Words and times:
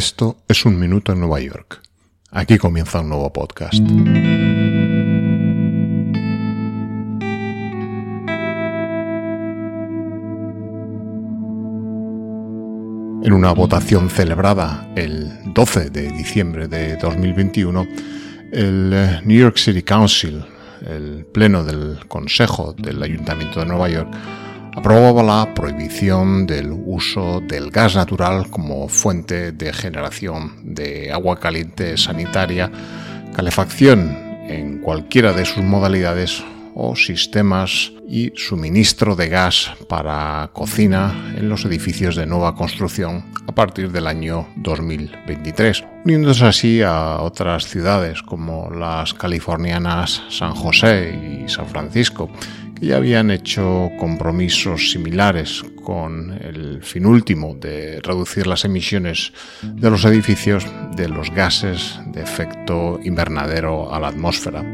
Esto 0.00 0.38
es 0.48 0.64
un 0.64 0.78
minuto 0.78 1.12
en 1.12 1.20
Nueva 1.20 1.40
York. 1.40 1.82
Aquí 2.30 2.56
comienza 2.56 3.00
un 3.00 3.10
nuevo 3.10 3.30
podcast. 3.34 3.74
En 13.22 13.32
una 13.34 13.52
votación 13.52 14.08
celebrada 14.08 14.90
el 14.96 15.52
12 15.52 15.90
de 15.90 16.10
diciembre 16.12 16.66
de 16.66 16.96
2021, 16.96 17.86
el 18.52 18.92
eh, 18.94 19.20
New 19.26 19.38
York 19.38 19.58
City 19.58 19.82
Council, 19.82 20.42
el 20.86 21.26
pleno 21.26 21.62
del 21.62 21.98
Consejo 22.08 22.72
del 22.72 23.02
Ayuntamiento 23.02 23.60
de 23.60 23.66
Nueva 23.66 23.90
York, 23.90 24.08
aprobaba 24.74 25.22
la 25.22 25.54
prohibición 25.54 26.46
del 26.46 26.72
uso 26.72 27.40
del 27.40 27.70
gas 27.70 27.96
natural 27.96 28.50
como 28.50 28.88
fuente 28.88 29.52
de 29.52 29.72
generación 29.72 30.54
de 30.62 31.12
agua 31.12 31.38
caliente 31.38 31.96
sanitaria, 31.96 32.70
calefacción 33.34 34.16
en 34.48 34.78
cualquiera 34.78 35.32
de 35.32 35.44
sus 35.44 35.62
modalidades 35.62 36.42
o 36.74 36.96
sistemas 36.96 37.92
y 38.08 38.32
suministro 38.36 39.16
de 39.16 39.28
gas 39.28 39.72
para 39.88 40.50
cocina 40.52 41.34
en 41.36 41.48
los 41.48 41.64
edificios 41.64 42.16
de 42.16 42.26
nueva 42.26 42.54
construcción 42.54 43.24
a 43.46 43.52
partir 43.52 43.90
del 43.90 44.06
año 44.06 44.48
2023, 44.56 45.84
uniéndose 46.04 46.46
así 46.46 46.82
a 46.82 47.20
otras 47.20 47.66
ciudades 47.66 48.22
como 48.22 48.70
las 48.70 49.14
californianas 49.14 50.22
San 50.28 50.54
José 50.54 51.44
y 51.44 51.48
San 51.48 51.66
Francisco, 51.66 52.30
ya 52.80 52.96
habían 52.96 53.30
hecho 53.30 53.90
compromisos 53.98 54.90
similares 54.90 55.62
con 55.84 56.32
el 56.40 56.82
fin 56.82 57.04
último 57.04 57.54
de 57.54 58.00
reducir 58.02 58.46
las 58.46 58.64
emisiones 58.64 59.32
de 59.62 59.90
los 59.90 60.04
edificios 60.04 60.66
de 60.96 61.08
los 61.08 61.30
gases 61.30 61.98
de 62.06 62.22
efecto 62.22 62.98
invernadero 63.02 63.92
a 63.92 64.00
la 64.00 64.08
atmósfera. 64.08 64.64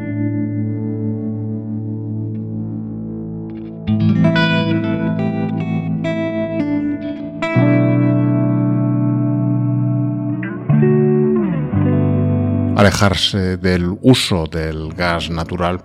Alejarse 12.76 13.56
del 13.56 13.96
uso 14.02 14.46
del 14.46 14.92
gas 14.94 15.30
natural 15.30 15.80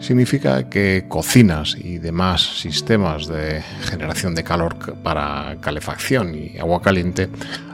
significa 0.00 0.68
que 0.68 1.06
cocinas 1.08 1.76
y 1.78 1.96
demás 1.98 2.60
sistemas 2.60 3.26
de 3.26 3.62
generación 3.82 4.34
de 4.34 4.44
calor 4.44 4.76
para 5.02 5.56
calefacción 5.60 6.34
y 6.34 6.58
agua 6.58 6.82
caliente 6.82 7.30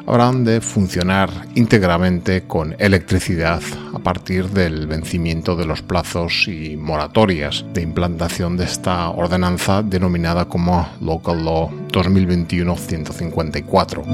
habrán 0.06 0.44
de 0.44 0.61
funcionar 0.61 1.31
íntegramente 1.55 2.42
con 2.42 2.77
electricidad 2.78 3.62
a 3.94 3.98
partir 3.98 4.50
del 4.50 4.86
vencimiento 4.86 5.56
de 5.56 5.64
los 5.66 5.83
plazos 5.83 6.47
y 6.48 6.77
moratorias 6.77 7.64
de 7.72 7.83
implantación 7.83 8.56
de 8.56 8.64
esta 8.64 9.11
ordenanza 9.11 9.83
denominada 9.83 10.47
como 10.47 10.88
Local 11.00 11.44
Law 11.44 11.70
2021-154. 11.88 14.05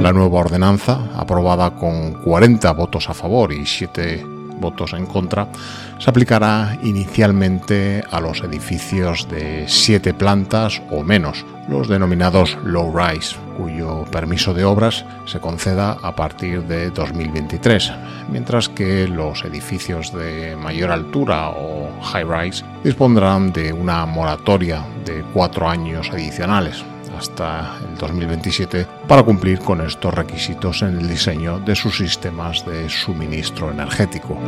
La 0.00 0.12
nueva 0.12 0.40
ordenanza, 0.40 1.10
aprobada 1.16 1.74
con 1.74 2.22
40 2.22 2.70
votos 2.72 3.08
a 3.08 3.14
favor 3.14 3.52
y 3.52 3.66
7 3.66 4.35
votos 4.58 4.92
en 4.92 5.06
contra, 5.06 5.48
se 5.98 6.10
aplicará 6.10 6.78
inicialmente 6.82 8.02
a 8.10 8.20
los 8.20 8.42
edificios 8.42 9.28
de 9.28 9.64
7 9.66 10.14
plantas 10.14 10.82
o 10.90 11.02
menos, 11.02 11.44
los 11.68 11.88
denominados 11.88 12.56
low 12.64 12.96
rise, 12.96 13.36
cuyo 13.56 14.04
permiso 14.04 14.54
de 14.54 14.64
obras 14.64 15.04
se 15.24 15.40
conceda 15.40 15.96
a 16.02 16.14
partir 16.14 16.62
de 16.64 16.90
2023, 16.90 17.92
mientras 18.30 18.68
que 18.68 19.08
los 19.08 19.44
edificios 19.44 20.12
de 20.12 20.56
mayor 20.56 20.90
altura 20.90 21.50
o 21.50 21.90
high 22.02 22.24
rise 22.24 22.64
dispondrán 22.84 23.52
de 23.52 23.72
una 23.72 24.06
moratoria 24.06 24.84
de 25.04 25.24
cuatro 25.32 25.68
años 25.68 26.10
adicionales, 26.12 26.84
hasta 27.16 27.78
el 27.88 27.96
2027 27.96 28.86
para 29.08 29.22
cumplir 29.22 29.58
con 29.58 29.80
estos 29.80 30.12
requisitos 30.14 30.82
en 30.82 30.98
el 30.98 31.08
diseño 31.08 31.58
de 31.60 31.74
sus 31.74 31.96
sistemas 31.96 32.64
de 32.66 32.88
suministro 32.88 33.70
energético. 33.70 34.38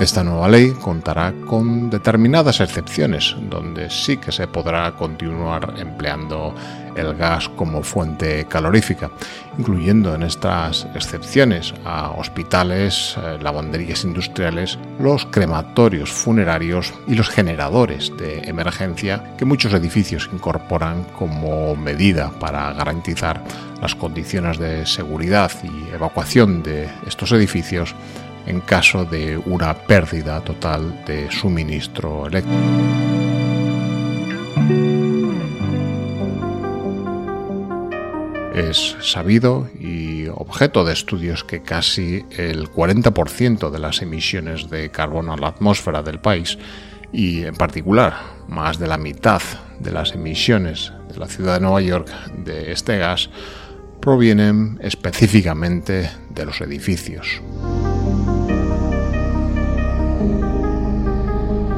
Esta 0.00 0.22
nueva 0.22 0.50
ley 0.50 0.72
contará 0.72 1.32
con 1.46 1.88
determinadas 1.88 2.60
excepciones, 2.60 3.34
donde 3.48 3.88
sí 3.88 4.18
que 4.18 4.30
se 4.30 4.46
podrá 4.46 4.92
continuar 4.92 5.72
empleando 5.78 6.54
el 6.94 7.14
gas 7.14 7.48
como 7.48 7.82
fuente 7.82 8.44
calorífica, 8.46 9.10
incluyendo 9.56 10.14
en 10.14 10.22
estas 10.22 10.86
excepciones 10.94 11.72
a 11.86 12.10
hospitales, 12.10 13.16
eh, 13.16 13.38
lavanderías 13.40 14.04
industriales, 14.04 14.78
los 15.00 15.24
crematorios 15.24 16.12
funerarios 16.12 16.92
y 17.06 17.14
los 17.14 17.30
generadores 17.30 18.12
de 18.18 18.40
emergencia 18.40 19.34
que 19.38 19.46
muchos 19.46 19.72
edificios 19.72 20.28
incorporan 20.30 21.04
como 21.18 21.74
medida 21.74 22.30
para 22.38 22.70
garantizar 22.74 23.42
las 23.80 23.94
condiciones 23.94 24.58
de 24.58 24.84
seguridad 24.84 25.50
y 25.62 25.94
evacuación 25.94 26.62
de 26.62 26.88
estos 27.06 27.32
edificios 27.32 27.94
en 28.46 28.60
caso 28.60 29.04
de 29.04 29.36
una 29.36 29.74
pérdida 29.74 30.40
total 30.42 31.04
de 31.04 31.30
suministro 31.30 32.26
eléctrico. 32.26 32.56
Es 38.54 38.96
sabido 39.02 39.68
y 39.78 40.28
objeto 40.28 40.84
de 40.84 40.94
estudios 40.94 41.44
que 41.44 41.62
casi 41.62 42.24
el 42.30 42.70
40% 42.70 43.70
de 43.70 43.78
las 43.78 44.00
emisiones 44.00 44.70
de 44.70 44.90
carbono 44.90 45.34
a 45.34 45.36
la 45.36 45.48
atmósfera 45.48 46.02
del 46.02 46.20
país 46.20 46.56
y 47.12 47.44
en 47.44 47.54
particular 47.54 48.14
más 48.48 48.78
de 48.78 48.86
la 48.86 48.96
mitad 48.96 49.42
de 49.78 49.90
las 49.90 50.12
emisiones 50.12 50.92
de 51.08 51.18
la 51.18 51.26
ciudad 51.26 51.54
de 51.54 51.60
Nueva 51.60 51.82
York 51.82 52.08
de 52.44 52.72
este 52.72 52.98
gas 52.98 53.28
provienen 54.00 54.78
específicamente 54.82 56.10
de 56.30 56.46
los 56.46 56.60
edificios. 56.60 57.42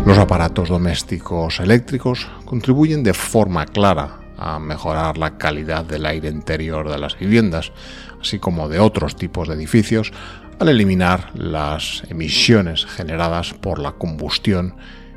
Los 0.08 0.16
aparatos 0.16 0.70
domésticos 0.70 1.60
eléctricos 1.60 2.30
contribuyen 2.46 3.02
de 3.02 3.12
forma 3.12 3.66
clara 3.66 4.20
a 4.38 4.58
mejorar 4.58 5.18
la 5.18 5.36
calidad 5.36 5.84
del 5.84 6.06
aire 6.06 6.30
interior 6.30 6.88
de 6.88 6.96
las 6.96 7.18
viviendas, 7.18 7.72
así 8.18 8.38
como 8.38 8.70
de 8.70 8.78
otros 8.78 9.16
tipos 9.16 9.48
de 9.48 9.54
edificios, 9.54 10.12
al 10.60 10.70
eliminar 10.70 11.30
las 11.34 12.04
emisiones 12.08 12.86
generadas 12.86 13.52
por 13.52 13.80
la 13.80 13.92
combustión 13.92 14.76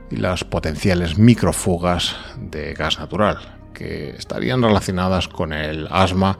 y 0.09 0.17
las 0.17 0.43
potenciales 0.43 1.17
microfugas 1.17 2.17
de 2.37 2.73
gas 2.73 2.99
natural, 2.99 3.37
que 3.73 4.09
estarían 4.09 4.61
relacionadas 4.61 5.29
con 5.29 5.53
el 5.53 5.87
asma 5.89 6.37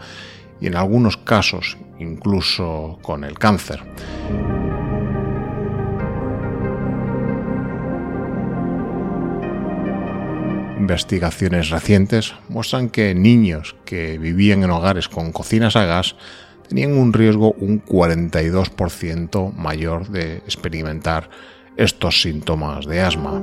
y 0.59 0.67
en 0.67 0.75
algunos 0.75 1.15
casos 1.15 1.77
incluso 1.99 2.99
con 3.01 3.23
el 3.23 3.39
cáncer. 3.39 3.81
Investigaciones 10.91 11.69
recientes 11.69 12.33
muestran 12.49 12.89
que 12.89 13.15
niños 13.15 13.77
que 13.85 14.17
vivían 14.17 14.63
en 14.63 14.71
hogares 14.71 15.07
con 15.07 15.31
cocinas 15.31 15.77
a 15.77 15.85
gas 15.85 16.17
tenían 16.67 16.97
un 16.97 17.13
riesgo 17.13 17.53
un 17.53 17.81
42% 17.81 19.53
mayor 19.53 20.09
de 20.09 20.39
experimentar 20.39 21.29
estos 21.77 22.21
síntomas 22.21 22.85
de 22.87 22.99
asma. 22.99 23.41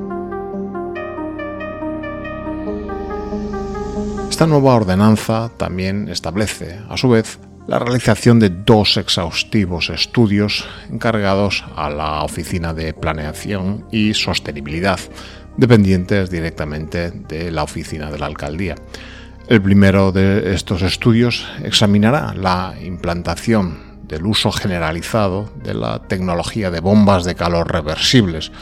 Esta 4.28 4.46
nueva 4.46 4.74
ordenanza 4.74 5.50
también 5.56 6.10
establece, 6.10 6.80
a 6.90 6.98
su 6.98 7.08
vez, 7.08 7.38
la 7.66 7.78
realización 7.78 8.40
de 8.40 8.50
dos 8.50 8.98
exhaustivos 8.98 9.88
estudios 9.88 10.66
encargados 10.90 11.64
a 11.76 11.88
la 11.88 12.22
Oficina 12.24 12.74
de 12.74 12.92
Planeación 12.92 13.86
y 13.90 14.12
Sostenibilidad 14.12 15.00
dependientes 15.58 16.30
directamente 16.30 17.10
de 17.10 17.50
la 17.50 17.64
oficina 17.64 18.10
de 18.10 18.18
la 18.18 18.26
alcaldía. 18.26 18.76
El 19.48 19.60
primero 19.60 20.12
de 20.12 20.54
estos 20.54 20.82
estudios 20.82 21.46
examinará 21.62 22.32
la 22.34 22.74
implantación 22.82 23.98
del 24.04 24.24
uso 24.24 24.52
generalizado 24.52 25.50
de 25.62 25.74
la 25.74 26.00
tecnología 26.00 26.70
de 26.70 26.80
bombas 26.80 27.24
de 27.24 27.34
calor 27.34 27.70
reversibles 27.70 28.52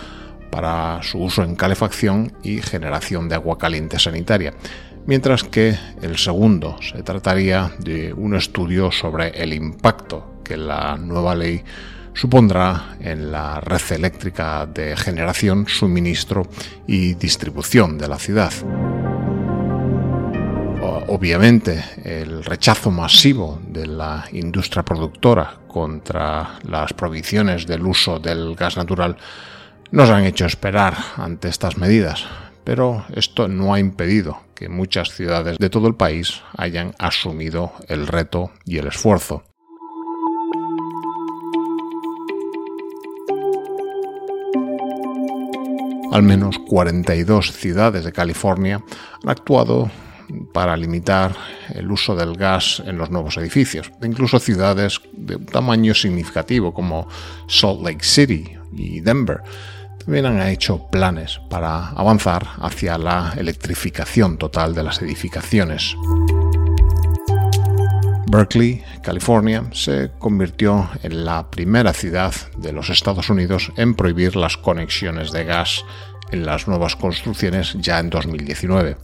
para 0.51 1.03
su 1.03 1.19
uso 1.19 1.43
en 1.43 1.55
calefacción 1.55 2.33
y 2.43 2.63
generación 2.63 3.29
de 3.29 3.35
agua 3.35 3.59
caliente 3.59 3.99
sanitaria, 3.99 4.55
mientras 5.07 5.45
que 5.45 5.77
el 6.03 6.17
segundo 6.17 6.77
se 6.81 7.03
trataría 7.03 7.73
de 7.79 8.13
un 8.13 8.35
estudio 8.35 8.91
sobre 8.91 9.29
el 9.43 9.53
impacto 9.53 10.41
que 10.43 10.57
la 10.57 10.97
nueva 10.97 11.35
ley 11.35 11.63
supondrá 12.17 12.97
en 12.99 13.31
la 13.31 13.61
red 13.61 13.83
eléctrica 13.91 14.67
de 14.67 14.97
generación, 14.97 15.69
suministro 15.69 16.49
y 16.87 17.15
distribución 17.15 17.99
de 17.99 18.09
la 18.09 18.19
ciudad. 18.19 18.53
obviamente 21.09 21.85
el 22.05 22.43
rechazo 22.45 22.91
masivo 22.91 23.61
de 23.69 23.87
la 23.87 24.25
industria 24.33 24.83
productora 24.83 25.61
contra 25.69 26.59
las 26.65 26.93
prohibiciones 26.95 27.65
del 27.65 27.87
uso 27.87 28.19
del 28.19 28.57
gas 28.57 28.77
natural 28.77 29.17
nos 29.93 30.11
han 30.11 30.25
hecho 30.25 30.47
esperar 30.47 30.97
ante 31.17 31.49
estas 31.49 31.77
medidas, 31.77 32.27
pero 32.65 33.05
esto 33.15 33.47
no 33.47 33.73
ha 33.73 33.79
impedido 33.79 34.43
que 34.55 34.69
muchas 34.69 35.11
ciudades 35.11 35.59
de 35.59 35.71
todo 35.71 35.87
el 35.87 35.95
país 35.95 36.43
hayan 36.57 36.93
asumido 36.99 37.73
el 37.89 38.07
reto 38.07 38.51
y 38.65 38.79
el 38.79 38.89
esfuerzo. 38.89 39.45
Al 46.17 46.23
menos 46.23 46.59
42 46.61 47.53
ciudades 47.53 48.03
de 48.03 48.11
California 48.11 48.83
han 49.23 49.29
actuado 49.29 49.91
para 50.55 50.75
limitar 50.75 51.37
el 51.75 51.93
uso 51.93 52.17
del 52.17 52.39
gas 52.39 52.83
en 52.87 52.97
los 52.97 53.11
nuevos 53.11 53.37
edificios. 53.37 53.93
Incluso 54.03 54.39
ciudades 54.39 55.03
de 55.13 55.37
tamaño 55.37 55.93
significativo 55.93 56.73
como 56.73 57.07
Salt 57.49 57.83
Lake 57.83 58.03
City 58.03 58.51
y 58.73 59.01
Denver 59.01 59.43
también 59.99 60.25
han 60.25 60.41
hecho 60.49 60.87
planes 60.91 61.39
para 61.51 61.89
avanzar 61.91 62.47
hacia 62.63 62.97
la 62.97 63.35
electrificación 63.37 64.39
total 64.39 64.75
de 64.75 64.85
las 64.85 65.03
edificaciones. 65.03 65.95
Berkeley, 68.29 68.83
California, 69.03 69.65
se 69.73 70.11
convirtió 70.19 70.91
en 71.03 71.25
la 71.25 71.49
primera 71.49 71.93
ciudad 71.93 72.35
de 72.57 72.73
los 72.73 72.91
Estados 72.91 73.31
Unidos 73.31 73.73
en 73.77 73.95
prohibir 73.95 74.35
las 74.35 74.57
conexiones 74.57 75.31
de 75.31 75.45
gas 75.45 75.85
en 76.33 76.45
las 76.45 76.67
nuevas 76.67 76.97
construcciones 76.97 77.77
ya 77.79 78.01
en 78.01 78.11
2019. 78.11 78.97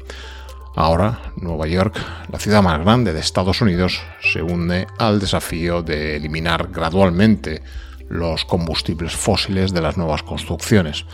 Ahora, 0.74 1.20
Nueva 1.36 1.66
York, 1.66 1.96
la 2.30 2.38
ciudad 2.38 2.62
más 2.62 2.80
grande 2.80 3.12
de 3.12 3.20
Estados 3.20 3.60
Unidos, 3.60 4.00
se 4.20 4.42
une 4.42 4.86
al 4.98 5.20
desafío 5.20 5.82
de 5.82 6.16
eliminar 6.16 6.68
gradualmente 6.72 7.62
los 8.08 8.44
combustibles 8.44 9.14
fósiles 9.14 9.72
de 9.72 9.82
las 9.82 9.96
nuevas 9.96 10.22
construcciones. 10.22 11.04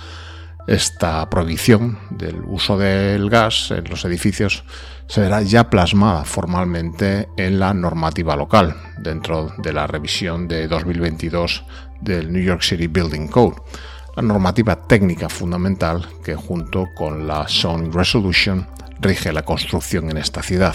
Esta 0.68 1.28
prohibición 1.30 1.98
del 2.10 2.42
uso 2.44 2.78
del 2.78 3.28
gas 3.30 3.70
en 3.70 3.84
los 3.88 4.04
edificios 4.04 4.64
se 5.08 5.22
verá 5.22 5.42
ya 5.42 5.70
plasmada 5.70 6.24
formalmente 6.24 7.28
en 7.36 7.58
la 7.58 7.74
normativa 7.74 8.36
local, 8.36 8.76
dentro 8.98 9.50
de 9.58 9.72
la 9.72 9.86
revisión 9.86 10.46
de 10.46 10.68
2022 10.68 11.64
del 12.00 12.30
New 12.32 12.42
York 12.42 12.62
City 12.62 12.86
Building 12.86 13.28
Code 13.28 13.56
la 14.18 14.22
normativa 14.22 14.74
técnica 14.74 15.28
fundamental 15.28 16.04
que 16.24 16.34
junto 16.34 16.88
con 16.92 17.28
la 17.28 17.46
Zoning 17.46 17.92
Resolution 17.92 18.66
rige 19.00 19.32
la 19.32 19.44
construcción 19.44 20.10
en 20.10 20.16
esta 20.16 20.42
ciudad. 20.42 20.74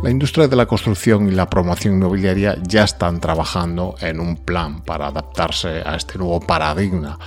La 0.00 0.10
industria 0.10 0.46
de 0.46 0.54
la 0.54 0.66
construcción 0.66 1.28
y 1.28 1.32
la 1.32 1.50
promoción 1.50 1.94
inmobiliaria 1.94 2.56
ya 2.62 2.84
están 2.84 3.20
trabajando 3.20 3.96
en 4.00 4.20
un 4.20 4.36
plan 4.36 4.80
para 4.82 5.08
adaptarse 5.08 5.82
a 5.84 5.96
este 5.96 6.18
nuevo 6.18 6.38
paradigma 6.38 7.18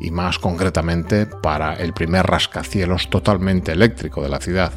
y 0.00 0.10
más 0.10 0.38
concretamente 0.38 1.24
para 1.24 1.74
el 1.74 1.94
primer 1.94 2.26
rascacielos 2.26 3.08
totalmente 3.08 3.72
eléctrico 3.72 4.22
de 4.22 4.28
la 4.28 4.38
ciudad. 4.38 4.72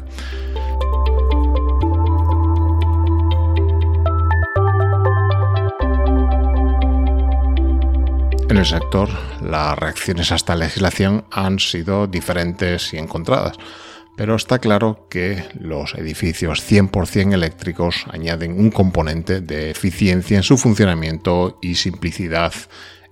En 8.48 8.56
el 8.56 8.66
sector, 8.66 9.10
las 9.42 9.78
reacciones 9.78 10.32
a 10.32 10.36
esta 10.36 10.54
legislación 10.54 11.24
han 11.30 11.58
sido 11.58 12.06
diferentes 12.06 12.94
y 12.94 12.98
encontradas, 12.98 13.58
pero 14.16 14.36
está 14.36 14.58
claro 14.58 15.06
que 15.10 15.44
los 15.58 15.94
edificios 15.94 16.62
100% 16.70 17.32
eléctricos 17.34 18.04
añaden 18.10 18.58
un 18.58 18.70
componente 18.70 19.40
de 19.40 19.70
eficiencia 19.70 20.36
en 20.36 20.42
su 20.42 20.56
funcionamiento 20.56 21.58
y 21.60 21.74
simplicidad 21.74 22.52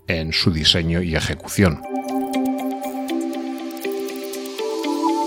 en 0.07 0.33
su 0.33 0.53
diseño 0.53 1.03
y 1.03 1.17
ejecución. 1.17 1.83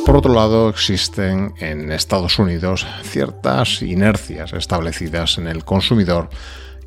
Por 0.06 0.18
otro 0.18 0.34
lado, 0.34 0.70
existen 0.70 1.54
en 1.58 1.92
Estados 1.92 2.38
Unidos 2.38 2.86
ciertas 3.04 3.82
inercias 3.82 4.54
establecidas 4.54 5.40
en 5.40 5.48
el 5.48 5.66
consumidor 5.66 6.30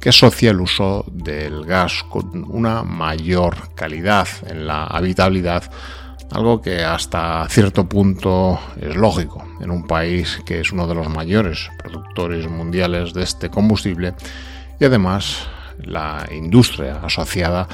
que 0.00 0.10
asocia 0.10 0.52
el 0.52 0.60
uso 0.60 1.04
del 1.10 1.64
gas 1.64 2.04
con 2.08 2.44
una 2.48 2.84
mayor 2.84 3.74
calidad 3.74 4.28
en 4.46 4.68
la 4.68 4.84
habitabilidad, 4.84 5.70
algo 6.32 6.60
que 6.60 6.84
hasta 6.84 7.46
cierto 7.48 7.88
punto 7.88 8.58
es 8.80 8.96
lógico. 8.96 9.44
En 9.60 9.70
un 9.70 9.86
país 9.86 10.40
que 10.44 10.60
es 10.60 10.72
uno 10.72 10.86
de 10.86 10.94
los 10.94 11.08
mayores 11.08 11.70
productores 11.78 12.48
mundiales 12.48 13.12
de 13.12 13.22
este 13.22 13.50
combustible 13.50 14.14
y 14.78 14.84
además 14.84 15.48
la 15.78 16.26
industria 16.30 17.00
asociada 17.02 17.68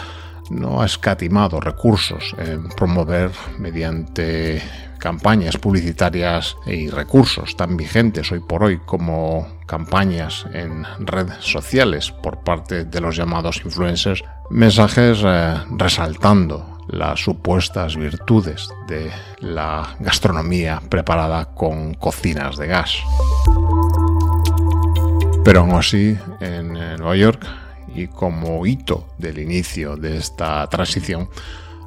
no 0.50 0.82
ha 0.82 0.86
escatimado 0.86 1.60
recursos 1.60 2.34
en 2.38 2.68
promover 2.68 3.30
mediante 3.58 4.62
campañas 4.98 5.56
publicitarias 5.56 6.56
y 6.66 6.88
recursos 6.88 7.56
tan 7.56 7.76
vigentes 7.76 8.30
hoy 8.32 8.40
por 8.40 8.62
hoy 8.62 8.78
como 8.78 9.46
campañas 9.66 10.46
en 10.52 10.84
redes 11.00 11.44
sociales 11.44 12.10
por 12.10 12.42
parte 12.42 12.84
de 12.84 13.00
los 13.00 13.16
llamados 13.16 13.60
influencers, 13.64 14.22
mensajes 14.50 15.20
eh, 15.24 15.56
resaltando 15.76 16.73
las 16.88 17.20
supuestas 17.20 17.96
virtudes 17.96 18.68
de 18.86 19.10
la 19.40 19.96
gastronomía 20.00 20.82
preparada 20.88 21.46
con 21.54 21.94
cocinas 21.94 22.56
de 22.56 22.66
gas. 22.66 22.96
Pero 25.44 25.60
aún 25.60 25.72
así, 25.72 26.16
en 26.40 26.72
Nueva 26.72 27.16
York, 27.16 27.46
y 27.94 28.08
como 28.08 28.66
hito 28.66 29.06
del 29.18 29.38
inicio 29.38 29.96
de 29.96 30.16
esta 30.16 30.66
transición, 30.68 31.28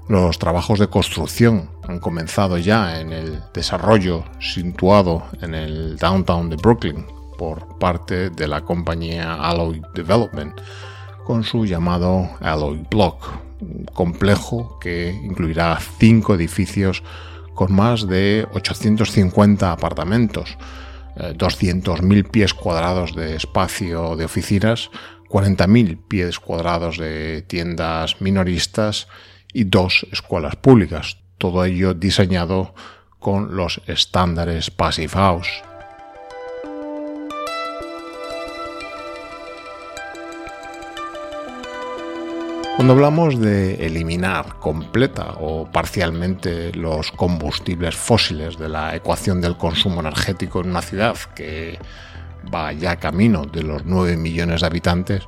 los 0.07 0.39
trabajos 0.39 0.79
de 0.79 0.87
construcción 0.87 1.69
han 1.87 1.99
comenzado 1.99 2.57
ya 2.57 3.01
en 3.01 3.11
el 3.11 3.43
desarrollo 3.53 4.23
situado 4.39 5.23
en 5.41 5.53
el 5.53 5.97
downtown 5.97 6.49
de 6.49 6.55
Brooklyn 6.55 7.05
por 7.37 7.77
parte 7.77 8.29
de 8.29 8.47
la 8.47 8.61
compañía 8.61 9.35
Alloy 9.35 9.81
Development 9.93 10.59
con 11.25 11.43
su 11.43 11.65
llamado 11.65 12.29
Alloy 12.39 12.85
Block, 12.89 13.46
complejo 13.93 14.77
que 14.79 15.09
incluirá 15.09 15.77
cinco 15.99 16.35
edificios 16.35 17.03
con 17.53 17.73
más 17.73 18.07
de 18.07 18.47
850 18.53 19.71
apartamentos, 19.71 20.57
200.000 21.15 22.17
eh, 22.17 22.23
pies 22.23 22.53
cuadrados 22.53 23.15
de 23.15 23.35
espacio 23.35 24.15
de 24.15 24.25
oficinas, 24.25 24.91
40.000 25.29 25.97
pies 26.07 26.39
cuadrados 26.39 26.97
de 26.97 27.41
tiendas 27.41 28.21
minoristas 28.21 29.07
y 29.51 29.63
dos 29.63 30.05
escuelas 30.11 30.55
públicas, 30.55 31.17
todo 31.37 31.65
ello 31.65 31.93
diseñado 31.93 32.75
con 33.19 33.55
los 33.55 33.81
estándares 33.87 34.69
Passive 34.69 35.09
House. 35.09 35.66
Cuando 42.77 42.93
hablamos 42.93 43.41
de 43.41 43.87
eliminar 43.87 44.59
completa 44.59 45.33
o 45.39 45.65
parcialmente 45.65 46.71
los 46.73 47.11
combustibles 47.11 47.95
fósiles 47.95 48.55
de 48.59 48.69
la 48.69 48.95
ecuación 48.95 49.41
del 49.41 49.57
consumo 49.57 50.01
energético 50.01 50.61
en 50.61 50.69
una 50.69 50.83
ciudad 50.83 51.17
que 51.33 51.79
va 52.53 52.73
ya 52.73 52.97
camino 52.97 53.45
de 53.45 53.63
los 53.63 53.83
9 53.83 54.15
millones 54.17 54.61
de 54.61 54.67
habitantes, 54.67 55.23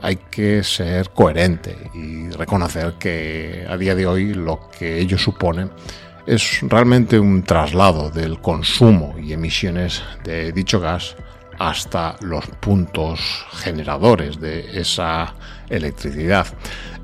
hay 0.00 0.16
que 0.16 0.64
ser 0.64 1.10
coherente 1.10 1.78
y 1.94 2.28
reconocer 2.30 2.94
que 2.98 3.64
a 3.68 3.76
día 3.76 3.94
de 3.94 4.08
hoy 4.08 4.34
lo 4.34 4.68
que 4.76 4.98
ello 4.98 5.18
supone 5.18 5.68
es 6.26 6.62
realmente 6.62 7.20
un 7.20 7.44
traslado 7.44 8.10
del 8.10 8.40
consumo 8.40 9.14
y 9.22 9.32
emisiones 9.32 10.02
de 10.24 10.50
dicho 10.50 10.80
gas 10.80 11.14
hasta 11.58 12.16
los 12.20 12.46
puntos 12.60 13.46
generadores 13.52 14.40
de 14.40 14.80
esa 14.80 15.34
electricidad. 15.68 16.46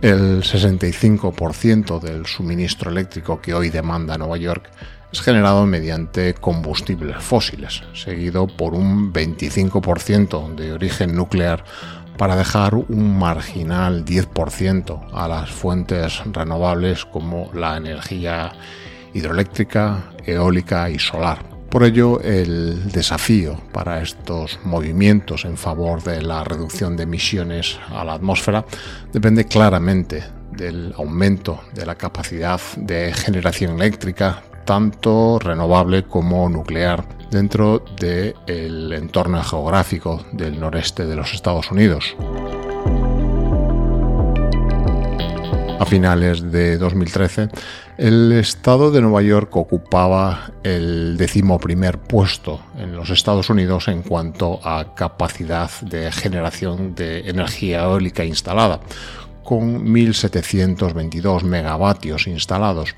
El 0.00 0.42
65% 0.42 2.00
del 2.00 2.26
suministro 2.26 2.90
eléctrico 2.90 3.40
que 3.40 3.54
hoy 3.54 3.70
demanda 3.70 4.18
Nueva 4.18 4.36
York 4.36 4.70
es 5.12 5.20
generado 5.20 5.64
mediante 5.64 6.34
combustibles 6.34 7.16
fósiles, 7.22 7.82
seguido 7.94 8.46
por 8.46 8.74
un 8.74 9.12
25% 9.12 10.54
de 10.54 10.72
origen 10.72 11.14
nuclear 11.14 11.64
para 12.18 12.36
dejar 12.36 12.74
un 12.74 13.18
marginal 13.18 14.04
10% 14.04 15.08
a 15.12 15.28
las 15.28 15.50
fuentes 15.50 16.20
renovables 16.26 17.04
como 17.04 17.50
la 17.54 17.76
energía 17.76 18.52
hidroeléctrica, 19.14 20.10
eólica 20.26 20.90
y 20.90 20.98
solar. 20.98 21.57
Por 21.70 21.84
ello, 21.84 22.20
el 22.22 22.90
desafío 22.90 23.60
para 23.72 24.00
estos 24.00 24.58
movimientos 24.64 25.44
en 25.44 25.58
favor 25.58 26.02
de 26.02 26.22
la 26.22 26.42
reducción 26.42 26.96
de 26.96 27.02
emisiones 27.02 27.78
a 27.90 28.04
la 28.04 28.14
atmósfera 28.14 28.64
depende 29.12 29.44
claramente 29.44 30.24
del 30.50 30.94
aumento 30.96 31.60
de 31.74 31.84
la 31.84 31.94
capacidad 31.94 32.60
de 32.76 33.12
generación 33.12 33.76
eléctrica, 33.76 34.42
tanto 34.64 35.38
renovable 35.38 36.04
como 36.04 36.48
nuclear 36.48 37.06
dentro 37.30 37.84
del 38.00 38.92
entorno 38.92 39.42
geográfico 39.42 40.24
del 40.32 40.58
noreste 40.58 41.04
de 41.04 41.16
los 41.16 41.34
Estados 41.34 41.70
Unidos. 41.70 42.16
A 45.78 45.86
finales 45.86 46.50
de 46.50 46.76
2013, 46.76 47.48
el 47.98 48.32
estado 48.32 48.90
de 48.90 49.00
Nueva 49.00 49.22
York 49.22 49.54
ocupaba 49.56 50.50
el 50.64 51.16
decimoprimer 51.16 51.98
puesto 51.98 52.60
en 52.76 52.96
los 52.96 53.10
Estados 53.10 53.48
Unidos 53.48 53.86
en 53.86 54.02
cuanto 54.02 54.58
a 54.66 54.96
capacidad 54.96 55.70
de 55.82 56.10
generación 56.10 56.96
de 56.96 57.30
energía 57.30 57.84
eólica 57.84 58.24
instalada, 58.24 58.80
con 59.44 59.86
1.722 59.86 61.42
megavatios 61.42 62.26
instalados. 62.26 62.96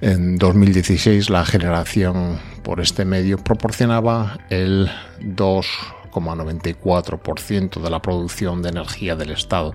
En 0.00 0.38
2016 0.38 1.30
la 1.30 1.44
generación 1.44 2.38
por 2.62 2.80
este 2.80 3.04
medio 3.04 3.38
proporcionaba 3.38 4.38
el 4.50 4.88
2 5.20 5.66
94% 6.10 7.80
de 7.80 7.90
la 7.90 8.02
producción 8.02 8.60
de 8.62 8.70
energía 8.70 9.14
del 9.16 9.30
Estado. 9.30 9.74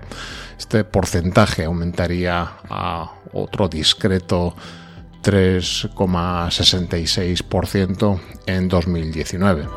Este 0.58 0.84
porcentaje 0.84 1.64
aumentaría 1.64 2.52
a 2.68 3.12
otro 3.32 3.68
discreto 3.68 4.54
3,66% 5.22 8.20
en 8.46 8.68
2019. 8.68 9.68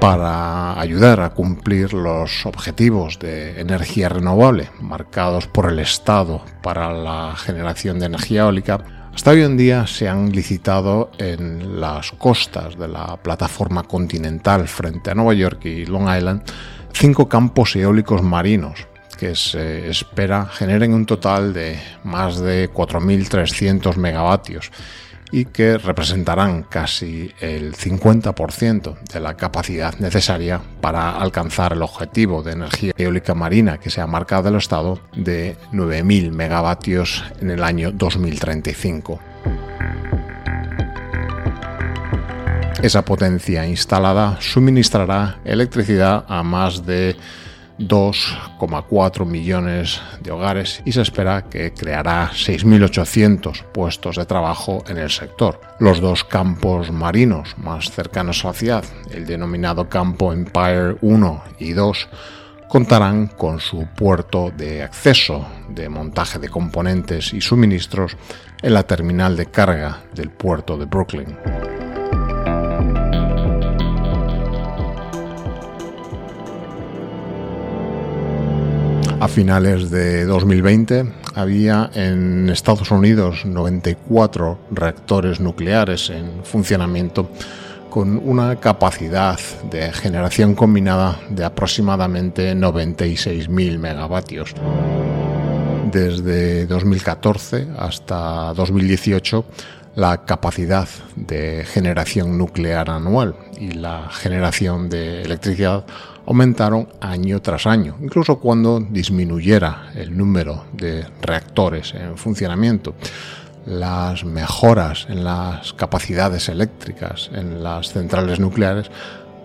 Para 0.00 0.78
ayudar 0.78 1.20
a 1.20 1.30
cumplir 1.30 1.92
los 1.92 2.46
objetivos 2.46 3.18
de 3.18 3.60
energía 3.60 4.08
renovable 4.08 4.70
marcados 4.80 5.48
por 5.48 5.68
el 5.70 5.80
Estado 5.80 6.40
para 6.62 6.92
la 6.92 7.34
generación 7.36 7.98
de 7.98 8.06
energía 8.06 8.42
eólica, 8.42 8.97
hasta 9.14 9.30
hoy 9.30 9.42
en 9.42 9.56
día 9.56 9.86
se 9.86 10.08
han 10.08 10.30
licitado 10.30 11.10
en 11.18 11.80
las 11.80 12.12
costas 12.12 12.78
de 12.78 12.88
la 12.88 13.16
plataforma 13.16 13.82
continental 13.82 14.68
frente 14.68 15.10
a 15.10 15.14
Nueva 15.14 15.34
York 15.34 15.64
y 15.64 15.86
Long 15.86 16.08
Island 16.14 16.42
cinco 16.92 17.28
campos 17.28 17.76
eólicos 17.76 18.22
marinos 18.22 18.86
que 19.18 19.34
se 19.34 19.90
espera 19.90 20.46
generen 20.46 20.94
un 20.94 21.04
total 21.04 21.52
de 21.52 21.78
más 22.04 22.38
de 22.38 22.70
4.300 22.70 23.96
megavatios 23.96 24.70
y 25.30 25.46
que 25.46 25.78
representarán 25.78 26.62
casi 26.62 27.32
el 27.40 27.74
50% 27.74 28.98
de 29.00 29.20
la 29.20 29.36
capacidad 29.36 29.98
necesaria 29.98 30.60
para 30.80 31.10
alcanzar 31.18 31.72
el 31.72 31.82
objetivo 31.82 32.42
de 32.42 32.52
energía 32.52 32.92
eólica 32.96 33.34
marina 33.34 33.78
que 33.78 33.90
se 33.90 34.00
ha 34.00 34.06
marcado 34.06 34.48
el 34.48 34.56
Estado 34.56 35.00
de 35.14 35.56
9.000 35.72 36.30
megavatios 36.30 37.24
en 37.40 37.50
el 37.50 37.62
año 37.62 37.92
2035. 37.92 39.20
Esa 42.82 43.04
potencia 43.04 43.66
instalada 43.66 44.38
suministrará 44.40 45.40
electricidad 45.44 46.24
a 46.28 46.44
más 46.44 46.86
de 46.86 47.16
2,4 47.78 49.24
millones 49.24 50.00
de 50.20 50.30
hogares 50.30 50.82
y 50.84 50.92
se 50.92 51.02
espera 51.02 51.42
que 51.42 51.72
creará 51.72 52.30
6.800 52.32 53.64
puestos 53.72 54.16
de 54.16 54.26
trabajo 54.26 54.84
en 54.88 54.98
el 54.98 55.10
sector. 55.10 55.60
Los 55.78 56.00
dos 56.00 56.24
campos 56.24 56.90
marinos 56.90 57.56
más 57.58 57.90
cercanos 57.90 58.44
a 58.44 58.48
la 58.48 58.54
ciudad, 58.54 58.84
el 59.10 59.26
denominado 59.26 59.88
campo 59.88 60.32
Empire 60.32 60.96
1 61.00 61.44
y 61.58 61.72
2, 61.72 62.08
contarán 62.68 63.28
con 63.28 63.60
su 63.60 63.86
puerto 63.96 64.52
de 64.54 64.82
acceso 64.82 65.46
de 65.68 65.88
montaje 65.88 66.38
de 66.38 66.48
componentes 66.48 67.32
y 67.32 67.40
suministros 67.40 68.16
en 68.62 68.74
la 68.74 68.82
terminal 68.82 69.36
de 69.36 69.46
carga 69.46 70.02
del 70.14 70.30
puerto 70.30 70.76
de 70.76 70.84
Brooklyn. 70.84 71.87
A 79.20 79.26
finales 79.26 79.90
de 79.90 80.24
2020 80.26 81.12
había 81.34 81.90
en 81.94 82.48
Estados 82.50 82.92
Unidos 82.92 83.44
94 83.44 84.60
reactores 84.70 85.40
nucleares 85.40 86.10
en 86.10 86.44
funcionamiento 86.44 87.28
con 87.90 88.16
una 88.24 88.56
capacidad 88.60 89.40
de 89.70 89.92
generación 89.92 90.54
combinada 90.54 91.18
de 91.30 91.44
aproximadamente 91.44 92.54
96.000 92.54 93.78
megavatios. 93.78 94.54
Desde 95.90 96.66
2014 96.66 97.66
hasta 97.76 98.54
2018 98.54 99.44
la 99.96 100.24
capacidad 100.24 100.88
de 101.16 101.64
generación 101.64 102.38
nuclear 102.38 102.88
anual 102.88 103.34
y 103.58 103.72
la 103.72 104.08
generación 104.10 104.88
de 104.88 105.22
electricidad 105.22 105.84
aumentaron 106.28 106.88
año 107.00 107.40
tras 107.40 107.66
año, 107.66 107.96
incluso 108.02 108.38
cuando 108.38 108.80
disminuyera 108.80 109.90
el 109.94 110.14
número 110.14 110.66
de 110.74 111.06
reactores 111.22 111.94
en 111.94 112.18
funcionamiento. 112.18 112.94
Las 113.64 114.24
mejoras 114.24 115.06
en 115.08 115.24
las 115.24 115.72
capacidades 115.72 116.50
eléctricas 116.50 117.30
en 117.32 117.62
las 117.62 117.88
centrales 117.88 118.40
nucleares 118.40 118.90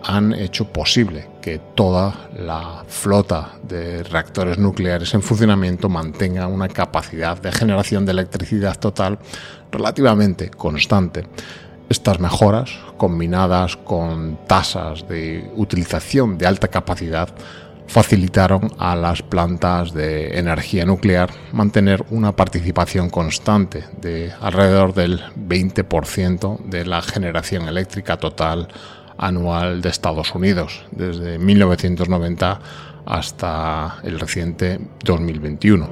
han 0.03 0.33
hecho 0.33 0.73
posible 0.73 1.29
que 1.41 1.59
toda 1.73 2.29
la 2.37 2.83
flota 2.85 3.53
de 3.63 4.03
reactores 4.03 4.57
nucleares 4.57 5.13
en 5.13 5.21
funcionamiento 5.21 5.87
mantenga 5.87 6.47
una 6.47 6.67
capacidad 6.67 7.41
de 7.41 7.53
generación 7.53 8.05
de 8.05 8.11
electricidad 8.11 8.77
total 8.77 9.19
relativamente 9.71 10.49
constante. 10.49 11.23
Estas 11.93 12.19
mejoras, 12.19 12.71
combinadas 12.97 13.77
con 13.77 14.39
tasas 14.47 15.07
de 15.07 15.47
utilización 15.55 16.39
de 16.39 16.47
alta 16.47 16.67
capacidad, 16.67 17.29
facilitaron 17.85 18.71
a 18.79 18.95
las 18.95 19.21
plantas 19.21 19.93
de 19.93 20.39
energía 20.39 20.87
nuclear 20.87 21.29
mantener 21.51 22.03
una 22.09 22.35
participación 22.35 23.11
constante 23.11 23.83
de 24.01 24.31
alrededor 24.41 24.95
del 24.95 25.21
20% 25.35 26.61
de 26.65 26.83
la 26.83 27.03
generación 27.03 27.67
eléctrica 27.67 28.17
total 28.17 28.69
anual 29.19 29.83
de 29.83 29.89
Estados 29.89 30.33
Unidos, 30.33 30.85
desde 30.89 31.37
1990 31.37 32.59
hasta 33.05 33.99
el 34.01 34.19
reciente 34.19 34.79
2021. 35.03 35.87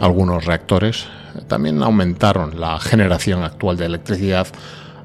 Algunos 0.00 0.46
reactores 0.46 1.06
también 1.46 1.82
aumentaron 1.82 2.58
la 2.58 2.78
generación 2.80 3.42
actual 3.42 3.76
de 3.76 3.86
electricidad 3.86 4.46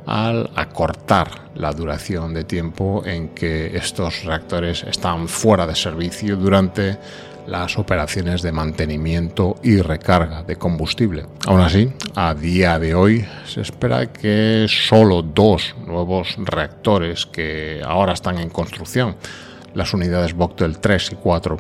al 0.06 0.50
acortar 0.56 1.52
la 1.56 1.72
duración 1.72 2.34
de 2.34 2.44
tiempo 2.44 3.04
en 3.06 3.30
que 3.30 3.76
estos 3.78 4.24
reactores 4.26 4.84
están 4.84 5.28
fuera 5.28 5.66
de 5.66 5.76
servicio 5.76 6.36
durante 6.36 6.98
las 7.48 7.78
operaciones 7.78 8.42
de 8.42 8.52
mantenimiento 8.52 9.58
y 9.64 9.82
recarga 9.82 10.44
de 10.44 10.56
combustible. 10.56 11.26
Aún 11.46 11.60
así, 11.60 11.92
a 12.16 12.34
día 12.34 12.80
de 12.80 12.96
hoy 12.96 13.26
se 13.46 13.62
espera 13.62 14.12
que 14.12 14.66
solo 14.70 15.22
dos 15.22 15.76
nuevos 15.86 16.36
reactores 16.38 17.26
que 17.26 17.82
ahora 17.86 18.14
están 18.14 18.40
en 18.40 18.50
construcción, 18.50 19.16
las 19.74 19.94
unidades 19.94 20.38
Bechtel 20.38 20.80
3 20.80 21.12
y 21.14 21.16
4 21.16 21.58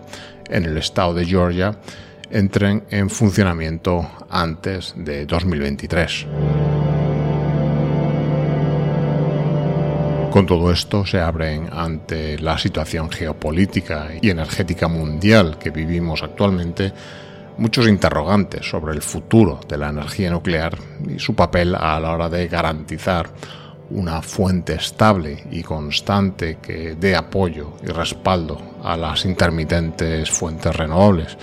en 0.50 0.65
el 0.65 0.77
estado 0.77 1.13
de 1.13 1.25
Georgia, 1.25 1.75
entren 2.34 2.84
en 2.90 3.12
funcionamiento 3.12 4.10
antes 4.28 4.96
de 4.98 5.28
2023. 5.28 6.25
Con 10.32 10.48
todo 10.48 10.72
esto 10.72 11.06
se 11.06 11.22
abren 11.22 11.70
ante 11.72 12.40
la 12.40 12.58
situación 12.58 13.12
geopolítica 13.12 14.08
y 14.20 14.32
energética 14.32 14.88
mundial 14.88 15.60
que 15.60 15.70
vivimos 15.70 16.24
actualmente 16.24 16.92
muchos 17.60 17.88
interrogantes 17.88 18.68
sobre 18.68 18.94
el 18.94 19.04
futuro 19.04 19.60
de 19.70 19.78
la 19.78 19.90
energía 19.90 20.32
nuclear 20.32 20.75
y 21.08 21.20
su 21.20 21.36
papel 21.36 21.75
a 21.75 22.00
la 22.00 22.13
hora 22.13 22.30
de 22.30 22.48
garantizar 22.48 23.30
una 23.92 24.24
fuente 24.24 24.74
estable 24.74 25.44
y 25.52 25.62
constante 25.62 26.58
que 26.60 26.96
dé 26.96 27.16
apoyo 27.16 27.74
y 27.84 27.92
respaldo 27.92 28.60
a 28.84 28.98
las 28.98 29.25
intermitentes 29.25 30.32
fuentes 30.32 30.75
renovables 30.75 31.38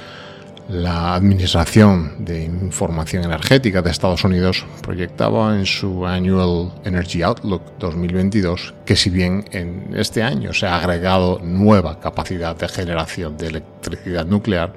la 0.71 1.15
Administración 1.17 2.25
de 2.25 2.45
Información 2.45 3.25
Energética 3.25 3.83
de 3.83 3.91
Estados 3.91 4.23
Unidos 4.23 4.65
proyectaba 4.83 5.57
en 5.57 5.67
su 5.67 6.07
Annual 6.07 6.73
Energy 6.85 7.23
Outlook 7.23 7.63
2022 7.81 8.75
que 8.85 8.95
si 8.95 9.11
bien 9.11 9.45
en 9.51 9.91
este 9.97 10.23
año 10.23 10.53
se 10.55 10.67
ha 10.67 10.77
agregado 10.77 11.41
nueva 11.43 11.99
capacidad 11.99 12.55
de 12.55 12.69
generación 12.69 13.37
de 13.37 13.49
electricidad 13.49 14.27
nuclear, 14.27 14.73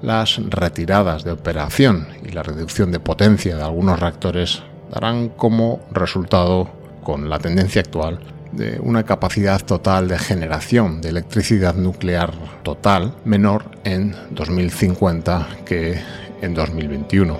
las 0.00 0.40
retiradas 0.48 1.24
de 1.24 1.32
operación 1.32 2.08
y 2.24 2.30
la 2.30 2.42
reducción 2.42 2.90
de 2.90 3.00
potencia 3.00 3.54
de 3.54 3.62
algunos 3.62 4.00
reactores 4.00 4.62
darán 4.90 5.28
como 5.28 5.80
resultado, 5.90 6.70
con 7.02 7.28
la 7.28 7.38
tendencia 7.38 7.82
actual, 7.82 8.18
de 8.52 8.78
una 8.80 9.04
capacidad 9.04 9.60
total 9.64 10.08
de 10.08 10.18
generación 10.18 11.00
de 11.00 11.10
electricidad 11.10 11.74
nuclear 11.74 12.32
total 12.62 13.14
menor 13.24 13.64
en 13.84 14.14
2050 14.30 15.48
que 15.64 16.00
en 16.40 16.54
2021. 16.54 17.38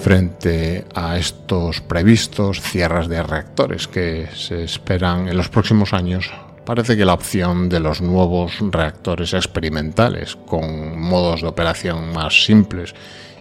Frente 0.00 0.84
a 0.94 1.16
estos 1.16 1.80
previstos 1.80 2.60
cierres 2.60 3.08
de 3.08 3.22
reactores 3.22 3.88
que 3.88 4.28
se 4.34 4.62
esperan 4.62 5.28
en 5.28 5.36
los 5.36 5.48
próximos 5.48 5.94
años, 5.94 6.30
parece 6.66 6.96
que 6.96 7.06
la 7.06 7.14
opción 7.14 7.68
de 7.68 7.80
los 7.80 8.02
nuevos 8.02 8.58
reactores 8.70 9.32
experimentales 9.32 10.36
con 10.46 11.00
modos 11.00 11.40
de 11.40 11.48
operación 11.48 12.12
más 12.12 12.44
simples 12.44 12.94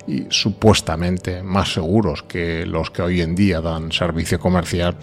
y 0.07 0.25
supuestamente 0.29 1.43
más 1.43 1.73
seguros 1.73 2.23
que 2.23 2.65
los 2.65 2.91
que 2.91 3.01
hoy 3.01 3.21
en 3.21 3.35
día 3.35 3.61
dan 3.61 3.91
servicio 3.91 4.39
comercial 4.39 4.95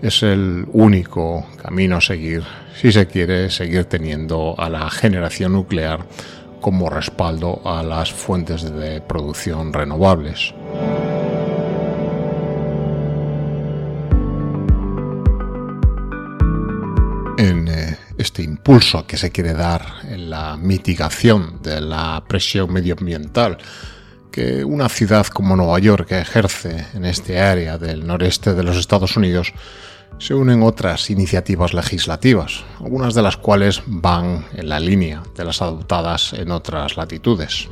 es 0.00 0.22
el 0.22 0.66
único 0.72 1.46
camino 1.60 1.96
a 1.96 2.00
seguir 2.00 2.42
si 2.80 2.92
se 2.92 3.06
quiere 3.06 3.50
seguir 3.50 3.86
teniendo 3.86 4.54
a 4.58 4.68
la 4.68 4.90
generación 4.90 5.52
nuclear 5.52 6.06
como 6.60 6.90
respaldo 6.90 7.62
a 7.64 7.82
las 7.82 8.12
fuentes 8.12 8.70
de 8.70 9.00
producción 9.00 9.72
renovables. 9.72 10.54
En 17.38 17.68
eh, 17.68 17.98
este 18.18 18.42
impulso 18.42 19.06
que 19.06 19.16
se 19.16 19.30
quiere 19.30 19.52
dar 19.52 19.82
en 20.08 20.30
la 20.30 20.56
mitigación 20.56 21.60
de 21.62 21.80
la 21.80 22.24
presión 22.26 22.72
medioambiental 22.72 23.58
que 24.36 24.66
una 24.66 24.90
ciudad 24.90 25.26
como 25.28 25.56
Nueva 25.56 25.78
York 25.78 26.12
ejerce 26.12 26.84
en 26.92 27.06
este 27.06 27.40
área 27.40 27.78
del 27.78 28.06
noreste 28.06 28.52
de 28.52 28.62
los 28.62 28.76
Estados 28.76 29.16
Unidos, 29.16 29.54
se 30.18 30.34
unen 30.34 30.62
otras 30.62 31.08
iniciativas 31.08 31.72
legislativas, 31.72 32.62
algunas 32.78 33.14
de 33.14 33.22
las 33.22 33.38
cuales 33.38 33.82
van 33.86 34.44
en 34.52 34.68
la 34.68 34.78
línea 34.78 35.22
de 35.34 35.42
las 35.42 35.62
adoptadas 35.62 36.34
en 36.34 36.50
otras 36.50 36.98
latitudes. 36.98 37.70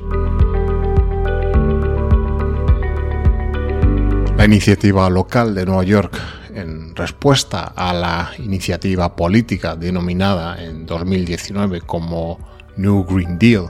La 4.38 4.46
iniciativa 4.46 5.10
local 5.10 5.54
de 5.54 5.66
Nueva 5.66 5.84
York, 5.84 6.18
en 6.54 6.96
respuesta 6.96 7.74
a 7.76 7.92
la 7.92 8.30
iniciativa 8.38 9.14
política 9.14 9.76
denominada 9.76 10.64
en 10.64 10.86
2019 10.86 11.82
como 11.82 12.38
New 12.78 13.04
Green 13.04 13.38
Deal, 13.38 13.68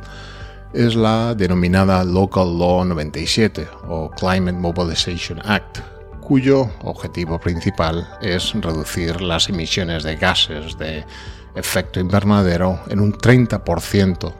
es 0.74 0.96
la 0.96 1.34
denominada 1.36 2.02
Local 2.02 2.58
Law 2.58 2.84
97 2.84 3.68
o 3.88 4.10
Climate 4.10 4.58
Mobilization 4.58 5.40
Act, 5.44 5.78
cuyo 6.20 6.68
objetivo 6.82 7.38
principal 7.38 8.08
es 8.20 8.52
reducir 8.54 9.20
las 9.20 9.48
emisiones 9.48 10.02
de 10.02 10.16
gases 10.16 10.76
de 10.76 11.04
efecto 11.54 12.00
invernadero 12.00 12.80
en 12.88 12.98
un 12.98 13.12
30% 13.12 14.34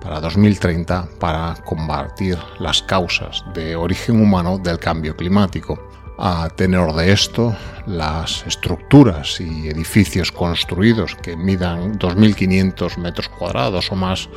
para 0.00 0.20
2030 0.20 1.08
para 1.18 1.54
combatir 1.64 2.38
las 2.60 2.80
causas 2.82 3.44
de 3.52 3.74
origen 3.74 4.20
humano 4.20 4.58
del 4.58 4.78
cambio 4.78 5.16
climático. 5.16 5.90
A 6.16 6.48
tenor 6.54 6.94
de 6.94 7.10
esto, 7.10 7.56
las 7.86 8.46
estructuras 8.46 9.40
y 9.40 9.68
edificios 9.68 10.30
construidos 10.30 11.16
que 11.16 11.36
midan 11.36 11.98
2.500 11.98 12.98
metros 12.98 13.28
cuadrados 13.30 13.90
o 13.90 13.96
más 13.96 14.28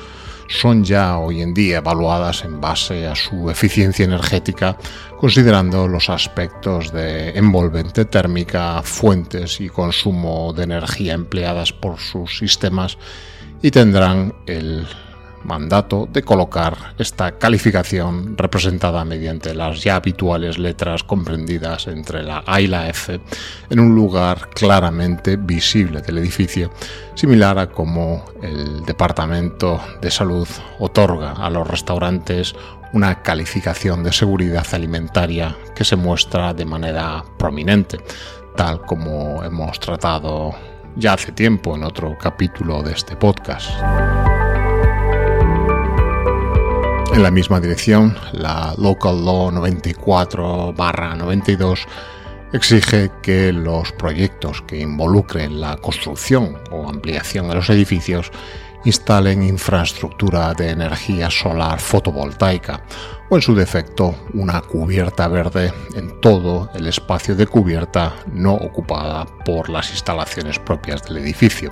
son 0.47 0.83
ya 0.83 1.17
hoy 1.17 1.41
en 1.41 1.53
día 1.53 1.77
evaluadas 1.77 2.43
en 2.43 2.61
base 2.61 3.07
a 3.07 3.15
su 3.15 3.49
eficiencia 3.49 4.05
energética, 4.05 4.77
considerando 5.19 5.87
los 5.87 6.09
aspectos 6.09 6.91
de 6.91 7.29
envolvente 7.31 8.05
térmica, 8.05 8.81
fuentes 8.83 9.59
y 9.59 9.69
consumo 9.69 10.53
de 10.53 10.63
energía 10.63 11.13
empleadas 11.13 11.73
por 11.73 11.99
sus 11.99 12.37
sistemas 12.37 12.97
y 13.61 13.71
tendrán 13.71 14.33
el 14.45 14.87
mandato 15.45 16.07
de 16.11 16.23
colocar 16.23 16.95
esta 16.97 17.37
calificación 17.37 18.37
representada 18.37 19.05
mediante 19.05 19.53
las 19.53 19.83
ya 19.83 19.95
habituales 19.95 20.57
letras 20.57 21.03
comprendidas 21.03 21.87
entre 21.87 22.23
la 22.23 22.43
A 22.45 22.59
y 22.61 22.67
la 22.67 22.89
F 22.89 23.19
en 23.69 23.79
un 23.79 23.95
lugar 23.95 24.49
claramente 24.49 25.37
visible 25.37 26.01
del 26.01 26.17
edificio, 26.17 26.71
similar 27.13 27.57
a 27.59 27.67
como 27.67 28.25
el 28.41 28.83
Departamento 28.85 29.79
de 30.01 30.11
Salud 30.11 30.47
otorga 30.79 31.31
a 31.33 31.49
los 31.49 31.67
restaurantes 31.67 32.55
una 32.93 33.21
calificación 33.21 34.03
de 34.03 34.13
seguridad 34.13 34.65
alimentaria 34.71 35.55
que 35.75 35.83
se 35.83 35.95
muestra 35.95 36.53
de 36.53 36.65
manera 36.65 37.23
prominente, 37.37 37.99
tal 38.55 38.81
como 38.81 39.43
hemos 39.43 39.79
tratado 39.79 40.55
ya 40.95 41.13
hace 41.13 41.33
tiempo 41.33 41.75
en 41.75 41.83
otro 41.83 42.17
capítulo 42.17 42.81
de 42.81 42.93
este 42.93 43.15
podcast. 43.17 43.69
En 47.15 47.23
la 47.23 47.31
misma 47.31 47.59
dirección, 47.61 48.17
la 48.33 48.75
Local 48.77 49.23
Law 49.23 49.49
94-92 49.51 51.85
exige 52.51 53.09
que 53.21 53.53
los 53.53 53.93
proyectos 53.93 54.61
que 54.63 54.81
involucren 54.81 55.61
la 55.61 55.77
construcción 55.77 56.57
o 56.71 56.89
ampliación 56.89 57.47
de 57.47 57.55
los 57.55 57.69
edificios 57.69 58.33
instalen 58.83 59.43
infraestructura 59.43 60.53
de 60.55 60.71
energía 60.71 61.31
solar 61.31 61.79
fotovoltaica 61.79 62.83
o 63.29 63.37
en 63.37 63.41
su 63.41 63.55
defecto 63.55 64.13
una 64.33 64.59
cubierta 64.59 65.29
verde 65.29 65.71
en 65.95 66.19
todo 66.19 66.69
el 66.73 66.85
espacio 66.85 67.33
de 67.33 67.47
cubierta 67.47 68.13
no 68.33 68.55
ocupada 68.55 69.25
por 69.45 69.69
las 69.69 69.89
instalaciones 69.91 70.59
propias 70.59 71.03
del 71.03 71.19
edificio 71.19 71.71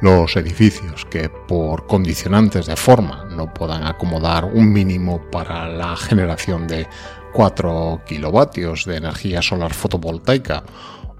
los 0.00 0.36
edificios 0.36 1.04
que 1.06 1.28
por 1.28 1.86
condicionantes 1.86 2.66
de 2.66 2.76
forma 2.76 3.26
no 3.30 3.52
puedan 3.52 3.86
acomodar 3.86 4.44
un 4.44 4.72
mínimo 4.72 5.20
para 5.30 5.68
la 5.68 5.96
generación 5.96 6.66
de 6.66 6.86
4 7.32 8.02
kilovatios 8.06 8.84
de 8.84 8.96
energía 8.96 9.42
solar 9.42 9.74
fotovoltaica 9.74 10.64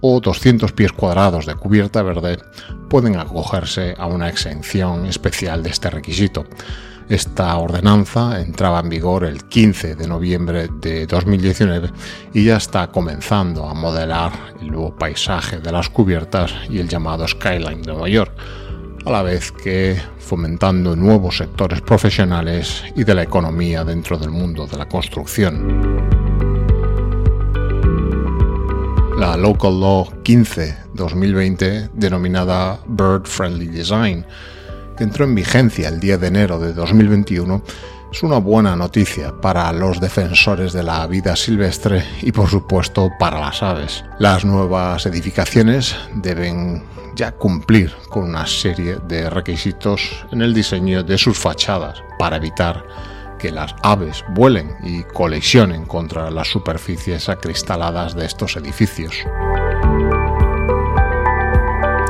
o 0.01 0.21
200 0.21 0.73
pies 0.73 0.93
cuadrados 0.93 1.47
de 1.47 1.55
cubierta 1.55 2.03
verde 2.03 2.39
pueden 2.89 3.17
acogerse 3.17 3.95
a 3.99 4.07
una 4.07 4.29
exención 4.29 5.07
especial 5.07 5.63
de 5.63 5.71
este 5.71 5.91
requisito. 5.91 6.47
Esta 7.11 7.57
ordenanza 7.59 8.41
entraba 8.41 8.81
en 8.81 8.89
vigor 8.89 9.25
el 9.25 9.45
15 9.45 9.97
de 9.97 10.07
noviembre 10.07 10.69
de 10.81 11.07
2019 11.07 11.91
y 12.33 12.45
ya 12.45 12.57
está 12.57 12.87
comenzando 12.87 13.69
a 13.69 13.75
modelar 13.75 14.33
el 14.61 14.71
nuevo 14.71 14.97
paisaje 14.97 15.59
de 15.59 15.73
las 15.73 15.89
cubiertas 15.89 16.53
y 16.71 16.79
el 16.79 16.89
llamado 16.89 17.27
skyline 17.27 17.83
de 17.83 17.93
Nueva 17.93 18.09
York 18.09 18.33
a 19.05 19.11
la 19.11 19.23
vez 19.23 19.53
que 19.53 20.01
fomentando 20.19 20.95
nuevos 20.95 21.39
sectores 21.39 21.81
profesionales 21.81 22.85
y 22.95 23.05
de 23.05 23.15
la 23.15 23.23
economía 23.23 23.85
dentro 23.85 24.19
del 24.19 24.31
mundo 24.31 24.67
de 24.67 24.77
la 24.77 24.89
construcción. 24.89 26.11
La 29.19 29.37
Local 29.37 29.81
Law 29.81 30.23
15-2020, 30.23 31.91
denominada 31.93 32.81
Bird 32.87 33.25
Friendly 33.25 33.67
Design, 33.67 34.25
que 34.97 35.05
entró 35.05 35.25
en 35.25 35.35
vigencia 35.35 35.89
el 35.89 36.01
10 36.01 36.21
de 36.21 36.27
enero 36.27 36.59
de 36.59 36.73
2021, 36.73 37.63
es 38.13 38.23
una 38.23 38.39
buena 38.39 38.75
noticia 38.75 39.33
para 39.41 39.73
los 39.73 40.01
defensores 40.01 40.73
de 40.73 40.83
la 40.83 41.07
vida 41.07 41.37
silvestre 41.37 42.05
y 42.23 42.33
por 42.33 42.49
supuesto 42.49 43.11
para 43.19 43.41
las 43.41 43.63
aves. 43.63 44.05
Las 44.19 44.45
nuevas 44.45 45.07
edificaciones 45.07 45.97
deben 46.15 46.83
ya 47.15 47.33
cumplir 47.33 47.95
con 48.09 48.25
una 48.25 48.47
serie 48.47 48.97
de 49.07 49.31
requisitos 49.31 50.27
en 50.33 50.43
el 50.43 50.55
diseño 50.55 51.03
de 51.03 51.19
sus 51.19 51.39
fachadas 51.39 52.03
para 52.19 52.37
evitar 52.37 52.85
que 53.39 53.51
las 53.51 53.75
aves 53.83 54.25
vuelen 54.31 54.77
y 54.83 55.03
colisionen 55.05 55.87
contra 55.87 56.31
las 56.31 56.49
superficies 56.49 57.29
acristaladas 57.29 58.15
de 58.15 58.27
estos 58.27 58.57
edificios. 58.57 59.15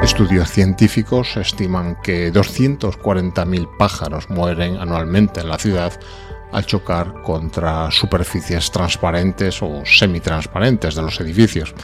Estudios 0.02 0.50
científicos 0.50 1.36
estiman 1.36 1.96
que 2.02 2.32
240.000 2.32 3.76
pájaros 3.76 4.30
mueren 4.30 4.78
anualmente 4.78 5.40
en 5.40 5.48
la 5.48 5.58
ciudad 5.58 5.92
al 6.52 6.64
chocar 6.64 7.20
contra 7.22 7.90
superficies 7.90 8.70
transparentes 8.70 9.62
o 9.62 9.82
semitransparentes 9.84 10.94
de 10.94 11.02
los 11.02 11.20
edificios, 11.20 11.74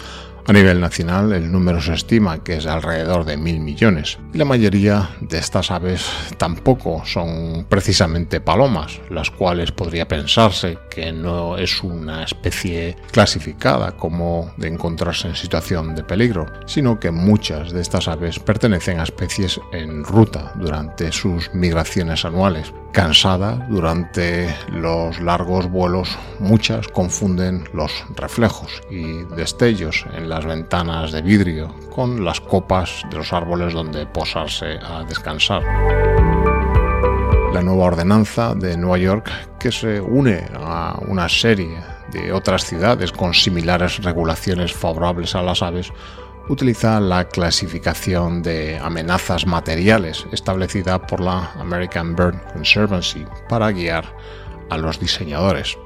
a 0.46 0.52
nivel 0.52 0.80
nacional, 0.80 1.32
el 1.32 1.50
número 1.50 1.80
se 1.80 1.94
estima 1.94 2.44
que 2.44 2.56
es 2.56 2.66
alrededor 2.66 3.24
de 3.24 3.36
mil 3.36 3.60
millones. 3.60 4.18
Y 4.32 4.38
la 4.38 4.44
mayoría 4.44 5.10
de 5.20 5.38
estas 5.38 5.70
aves 5.70 6.08
tampoco 6.38 7.02
son 7.04 7.66
precisamente 7.68 8.40
palomas, 8.40 9.00
las 9.10 9.30
cuales 9.30 9.72
podría 9.72 10.06
pensarse 10.06 10.78
que 10.88 11.12
no 11.12 11.56
es 11.58 11.82
una 11.82 12.22
especie 12.22 12.96
clasificada 13.10 13.96
como 13.96 14.52
de 14.56 14.68
encontrarse 14.68 15.28
en 15.28 15.34
situación 15.34 15.94
de 15.94 16.04
peligro, 16.04 16.46
sino 16.66 17.00
que 17.00 17.10
muchas 17.10 17.72
de 17.72 17.80
estas 17.80 18.06
aves 18.06 18.38
pertenecen 18.38 19.00
a 19.00 19.04
especies 19.04 19.60
en 19.72 20.04
ruta 20.04 20.52
durante 20.56 21.10
sus 21.10 21.52
migraciones 21.54 22.24
anuales. 22.24 22.72
Cansada 22.96 23.56
durante 23.68 24.56
los 24.72 25.20
largos 25.20 25.70
vuelos, 25.70 26.18
muchas 26.38 26.88
confunden 26.88 27.68
los 27.74 27.92
reflejos 28.16 28.80
y 28.90 29.22
destellos 29.36 30.06
en 30.14 30.30
las 30.30 30.46
ventanas 30.46 31.12
de 31.12 31.20
vidrio 31.20 31.74
con 31.94 32.24
las 32.24 32.40
copas 32.40 33.02
de 33.10 33.18
los 33.18 33.34
árboles 33.34 33.74
donde 33.74 34.06
posarse 34.06 34.78
a 34.82 35.04
descansar. 35.04 35.62
La 37.52 37.60
nueva 37.60 37.84
ordenanza 37.84 38.54
de 38.54 38.78
Nueva 38.78 38.96
York 38.96 39.30
que 39.60 39.70
se 39.70 40.00
une 40.00 40.48
a 40.54 40.98
una 41.06 41.28
serie 41.28 41.76
de 42.12 42.32
otras 42.32 42.64
ciudades 42.64 43.12
con 43.12 43.34
similares 43.34 44.02
regulaciones 44.02 44.72
favorables 44.72 45.34
a 45.34 45.42
las 45.42 45.60
aves 45.60 45.92
utiliza 46.48 47.00
la 47.00 47.28
clasificación 47.28 48.42
de 48.42 48.78
amenazas 48.78 49.46
materiales 49.46 50.26
establecida 50.32 51.06
por 51.06 51.20
la 51.20 51.52
American 51.52 52.14
Bird 52.14 52.40
Conservancy 52.52 53.26
para 53.48 53.72
guiar 53.72 54.04
a 54.70 54.76
los 54.76 55.00
diseñadores. 55.00 55.76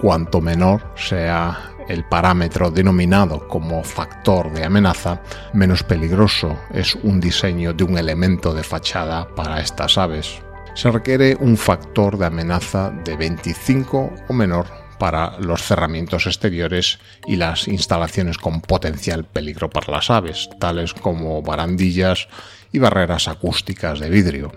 Cuanto 0.00 0.40
menor 0.40 0.82
sea 0.96 1.74
el 1.88 2.04
parámetro 2.04 2.70
denominado 2.70 3.48
como 3.48 3.82
factor 3.82 4.52
de 4.52 4.64
amenaza, 4.64 5.20
menos 5.52 5.82
peligroso 5.82 6.56
es 6.72 6.94
un 6.94 7.18
diseño 7.18 7.72
de 7.72 7.84
un 7.84 7.98
elemento 7.98 8.54
de 8.54 8.62
fachada 8.62 9.26
para 9.34 9.60
estas 9.60 9.98
aves. 9.98 10.40
Se 10.74 10.90
requiere 10.90 11.36
un 11.40 11.56
factor 11.56 12.16
de 12.18 12.26
amenaza 12.26 12.90
de 12.90 13.16
25 13.16 14.12
o 14.28 14.32
menor 14.32 14.87
para 14.98 15.38
los 15.38 15.62
cerramientos 15.62 16.26
exteriores 16.26 16.98
y 17.26 17.36
las 17.36 17.68
instalaciones 17.68 18.38
con 18.38 18.60
potencial 18.60 19.24
peligro 19.24 19.70
para 19.70 19.92
las 19.92 20.10
aves, 20.10 20.48
tales 20.58 20.94
como 20.94 21.42
barandillas 21.42 22.28
y 22.72 22.78
barreras 22.78 23.28
acústicas 23.28 24.00
de 24.00 24.10
vidrio. 24.10 24.52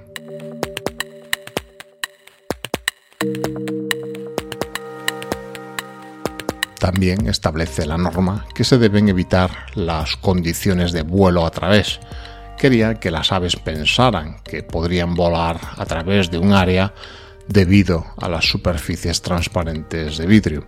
También 6.82 7.28
establece 7.28 7.86
la 7.86 7.98
norma 7.98 8.48
que 8.56 8.64
se 8.64 8.80
deben 8.80 9.08
evitar 9.08 9.52
las 9.76 10.18
condiciones 10.18 10.92
de 10.92 11.04
vuelo 11.04 11.46
a 11.46 11.52
través. 11.52 12.00
Quería 12.58 12.96
que 12.96 13.12
las 13.12 13.32
aves 13.32 13.56
pensaran 13.56 14.38
que 14.44 14.64
podrían 14.64 15.14
volar 15.14 15.60
a 15.78 15.86
través 15.86 16.32
de 16.32 16.40
un 16.40 16.54
área 16.54 16.92
debido 17.48 18.06
a 18.18 18.30
las 18.30 18.46
superficies 18.46 19.22
transparentes 19.22 20.18
de 20.18 20.26
vidrio. 20.26 20.68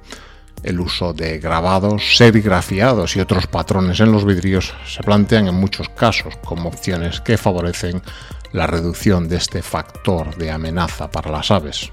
El 0.63 0.79
uso 0.79 1.13
de 1.13 1.39
grabados, 1.39 2.15
serigrafiados 2.17 3.15
y 3.15 3.19
otros 3.19 3.47
patrones 3.47 3.99
en 3.99 4.11
los 4.11 4.25
vidrios 4.25 4.73
se 4.87 5.03
plantean 5.03 5.47
en 5.47 5.55
muchos 5.55 5.89
casos 5.89 6.35
como 6.43 6.69
opciones 6.69 7.19
que 7.19 7.37
favorecen 7.37 8.01
la 8.53 8.67
reducción 8.67 9.27
de 9.27 9.37
este 9.37 9.61
factor 9.61 10.35
de 10.37 10.51
amenaza 10.51 11.11
para 11.11 11.31
las 11.31 11.51
aves. 11.51 11.91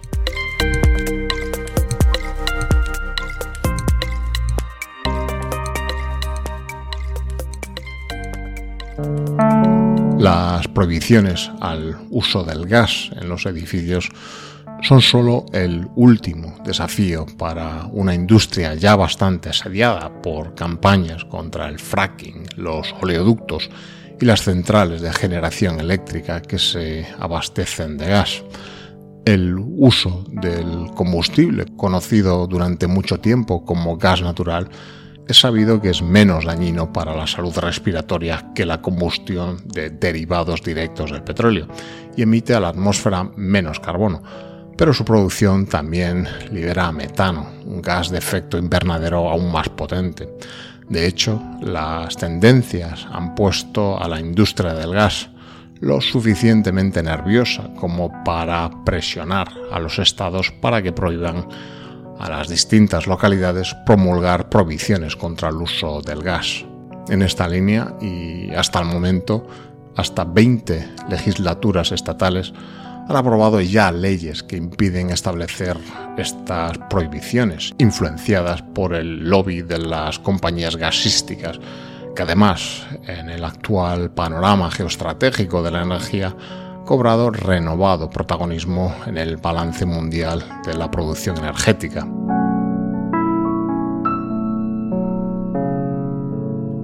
Las 10.18 10.68
prohibiciones 10.68 11.50
al 11.60 11.98
uso 12.10 12.44
del 12.44 12.66
gas 12.66 13.10
en 13.16 13.30
los 13.30 13.46
edificios 13.46 14.10
son 14.82 15.00
solo 15.02 15.46
el 15.52 15.88
último 15.94 16.54
desafío 16.64 17.26
para 17.38 17.86
una 17.92 18.14
industria 18.14 18.74
ya 18.74 18.96
bastante 18.96 19.50
asediada 19.50 20.22
por 20.22 20.54
campañas 20.54 21.24
contra 21.24 21.68
el 21.68 21.78
fracking, 21.78 22.46
los 22.56 22.94
oleoductos 23.00 23.68
y 24.20 24.24
las 24.24 24.42
centrales 24.42 25.00
de 25.00 25.12
generación 25.12 25.80
eléctrica 25.80 26.40
que 26.40 26.58
se 26.58 27.06
abastecen 27.18 27.98
de 27.98 28.06
gas. 28.06 28.42
El 29.24 29.56
uso 29.58 30.24
del 30.30 30.90
combustible, 30.94 31.66
conocido 31.76 32.46
durante 32.46 32.86
mucho 32.86 33.20
tiempo 33.20 33.64
como 33.64 33.98
gas 33.98 34.22
natural, 34.22 34.68
es 35.28 35.38
sabido 35.38 35.80
que 35.80 35.90
es 35.90 36.02
menos 36.02 36.46
dañino 36.46 36.92
para 36.92 37.14
la 37.14 37.26
salud 37.26 37.56
respiratoria 37.58 38.50
que 38.54 38.66
la 38.66 38.80
combustión 38.82 39.58
de 39.66 39.90
derivados 39.90 40.62
directos 40.62 41.12
del 41.12 41.22
petróleo 41.22 41.68
y 42.16 42.22
emite 42.22 42.54
a 42.54 42.60
la 42.60 42.68
atmósfera 42.68 43.30
menos 43.36 43.78
carbono 43.78 44.22
pero 44.80 44.94
su 44.94 45.04
producción 45.04 45.66
también 45.66 46.26
libera 46.50 46.90
metano, 46.90 47.50
un 47.66 47.82
gas 47.82 48.08
de 48.08 48.16
efecto 48.16 48.56
invernadero 48.56 49.28
aún 49.28 49.52
más 49.52 49.68
potente. 49.68 50.26
De 50.88 51.06
hecho, 51.06 51.38
las 51.60 52.16
tendencias 52.16 53.06
han 53.12 53.34
puesto 53.34 54.02
a 54.02 54.08
la 54.08 54.18
industria 54.18 54.72
del 54.72 54.94
gas 54.94 55.28
lo 55.80 56.00
suficientemente 56.00 57.02
nerviosa 57.02 57.68
como 57.78 58.24
para 58.24 58.70
presionar 58.82 59.48
a 59.70 59.78
los 59.80 59.98
estados 59.98 60.50
para 60.50 60.80
que 60.80 60.92
prohíban 60.92 61.46
a 62.18 62.30
las 62.30 62.48
distintas 62.48 63.06
localidades 63.06 63.76
promulgar 63.84 64.48
prohibiciones 64.48 65.14
contra 65.14 65.50
el 65.50 65.56
uso 65.56 66.00
del 66.00 66.22
gas. 66.22 66.64
En 67.10 67.20
esta 67.20 67.46
línea 67.46 67.96
y 68.00 68.50
hasta 68.54 68.80
el 68.80 68.86
momento, 68.86 69.46
hasta 69.94 70.24
20 70.24 70.94
legislaturas 71.10 71.92
estatales 71.92 72.54
han 73.10 73.16
aprobado 73.16 73.60
ya 73.60 73.90
leyes 73.90 74.44
que 74.44 74.56
impiden 74.56 75.10
establecer 75.10 75.76
estas 76.16 76.78
prohibiciones, 76.88 77.74
influenciadas 77.78 78.62
por 78.62 78.94
el 78.94 79.28
lobby 79.28 79.62
de 79.62 79.78
las 79.78 80.20
compañías 80.20 80.76
gasísticas, 80.76 81.58
que 82.14 82.22
además, 82.22 82.86
en 83.08 83.28
el 83.28 83.44
actual 83.44 84.12
panorama 84.12 84.70
geoestratégico 84.70 85.60
de 85.60 85.72
la 85.72 85.82
energía, 85.82 86.36
cobrado 86.86 87.30
renovado 87.30 88.10
protagonismo 88.10 88.94
en 89.06 89.18
el 89.18 89.38
balance 89.38 89.84
mundial 89.84 90.44
de 90.64 90.74
la 90.74 90.88
producción 90.88 91.36
energética. 91.38 92.06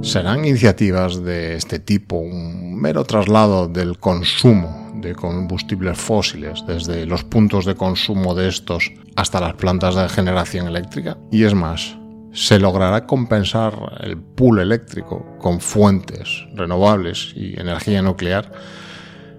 ¿Serán 0.02 0.44
iniciativas 0.44 1.22
de 1.22 1.56
este 1.56 1.78
tipo 1.78 2.16
un 2.16 2.76
mero 2.80 3.04
traslado 3.04 3.68
del 3.68 3.98
consumo 3.98 4.86
de 5.00 5.14
combustibles 5.14 5.98
fósiles, 5.98 6.64
desde 6.66 7.06
los 7.06 7.24
puntos 7.24 7.64
de 7.64 7.74
consumo 7.74 8.34
de 8.34 8.48
estos 8.48 8.92
hasta 9.14 9.40
las 9.40 9.54
plantas 9.54 9.94
de 9.94 10.08
generación 10.08 10.66
eléctrica. 10.66 11.16
Y 11.30 11.44
es 11.44 11.54
más, 11.54 11.96
se 12.32 12.58
logrará 12.58 13.06
compensar 13.06 13.74
el 14.00 14.18
pool 14.18 14.60
eléctrico 14.60 15.36
con 15.38 15.60
fuentes 15.60 16.46
renovables 16.54 17.32
y 17.34 17.58
energía 17.58 18.02
nuclear. 18.02 18.52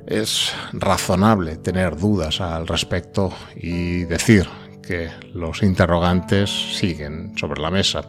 Es 0.08 0.54
razonable 0.74 1.58
tener 1.58 1.98
dudas 1.98 2.39
al 2.39 2.67
respecto 2.67 3.34
y 3.56 4.04
decir 4.06 4.48
que 4.82 5.10
los 5.34 5.63
interrogantes 5.63 6.50
siguen 6.50 7.38
sobre 7.38 7.62
la 7.62 7.70
mesa. 7.70 8.02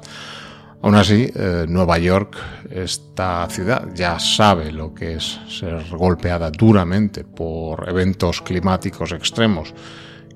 Aún 0.81 0.95
así, 0.95 1.29
eh, 1.35 1.67
Nueva 1.69 1.99
York, 1.99 2.37
esta 2.71 3.49
ciudad, 3.51 3.89
ya 3.95 4.19
sabe 4.21 4.71
lo 4.71 4.95
que 4.95 5.15
es 5.15 5.41
ser 5.49 5.85
golpeada 5.91 6.51
duramente 6.53 7.25
por 7.25 7.89
eventos 7.89 8.43
climáticos 8.43 9.11
extremos 9.11 9.75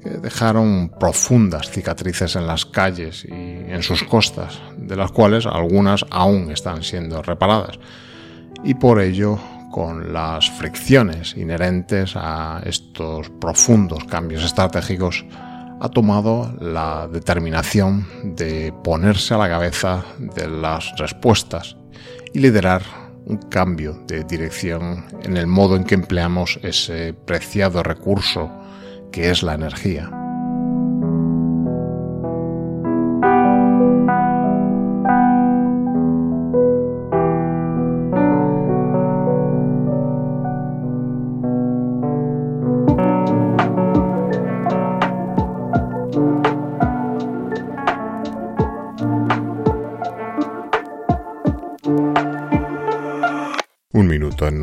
que 0.03 0.11
dejaron 0.11 0.91
profundas 0.99 1.71
cicatrices 1.71 2.35
en 2.35 2.49
las 2.49 2.67
calles 2.67 3.25
y 3.25 3.33
en 3.33 3.85
sus 3.85 4.03
costas, 4.03 4.61
de 4.77 4.97
las 4.97 5.13
cuales 5.13 5.47
algunas 5.47 6.05
aún 6.11 6.51
están 6.51 6.83
siendo 6.83 7.23
reparadas. 7.23 7.79
Y 8.65 8.75
por 8.75 9.01
ello, 9.01 9.39
con 9.71 10.13
las 10.13 10.51
fricciones 10.51 11.37
inherentes 11.37 12.15
a 12.17 12.61
estos 12.65 13.31
profundos 13.31 14.05
cambios 14.05 14.43
estratégicos, 14.43 15.25
ha 15.83 15.89
tomado 15.89 16.55
la 16.61 17.09
determinación 17.09 18.07
de 18.23 18.73
ponerse 18.85 19.35
a 19.35 19.39
la 19.39 19.49
cabeza 19.49 20.05
de 20.17 20.49
las 20.49 20.97
respuestas 20.97 21.77
y 22.33 22.39
liderar 22.39 22.83
un 23.27 23.39
cambio 23.39 23.95
de 24.07 24.23
dirección 24.23 25.05
en 25.25 25.37
el 25.37 25.49
modo 25.49 25.75
en 25.75 25.83
que 25.83 25.97
empleamos 25.97 26.61
ese 26.63 27.15
preciado 27.15 27.83
recurso 27.83 28.49
que 29.11 29.31
es 29.31 29.43
la 29.43 29.55
energía. 29.55 30.22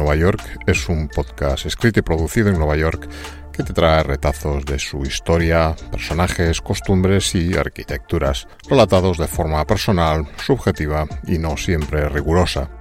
Nueva 0.09 0.21
York 0.21 0.59
es 0.65 0.89
un 0.89 1.07
podcast 1.07 1.67
escrito 1.67 1.99
y 1.99 2.01
producido 2.01 2.49
en 2.49 2.57
Nueva 2.57 2.75
York 2.75 3.07
que 3.53 3.61
te 3.61 3.73
trae 3.73 4.01
retazos 4.01 4.65
de 4.65 4.79
su 4.79 5.03
historia, 5.03 5.75
personajes, 5.91 6.61
costumbres 6.61 7.35
y 7.35 7.55
arquitecturas, 7.55 8.47
relatados 8.67 9.19
de 9.19 9.27
forma 9.27 9.63
personal, 9.67 10.25
subjetiva 10.43 11.05
y 11.27 11.37
no 11.37 11.57
siempre 11.57 12.09
rigurosa. 12.09 12.71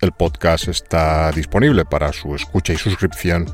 El 0.00 0.10
podcast 0.10 0.66
está 0.66 1.30
disponible 1.30 1.84
para 1.84 2.12
su 2.12 2.34
escucha 2.34 2.72
y 2.72 2.76
suscripción 2.76 3.46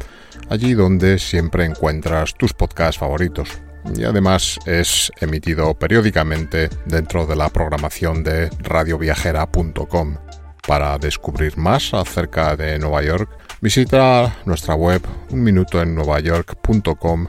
allí 0.48 0.72
donde 0.72 1.18
siempre 1.18 1.66
encuentras 1.66 2.32
tus 2.32 2.54
podcasts 2.54 2.98
favoritos. 2.98 3.50
Y 3.94 4.04
además 4.04 4.58
es 4.64 5.12
emitido 5.20 5.74
periódicamente 5.74 6.70
dentro 6.86 7.26
de 7.26 7.36
la 7.36 7.50
programación 7.50 8.24
de 8.24 8.48
radioviajera.com. 8.60 10.16
Para 10.66 10.98
descubrir 10.98 11.56
más 11.56 11.94
acerca 11.94 12.56
de 12.56 12.78
Nueva 12.78 13.02
York, 13.02 13.30
visita 13.60 14.36
nuestra 14.44 14.74
web 14.74 15.02
unminutoennuevayork.com 15.30 17.26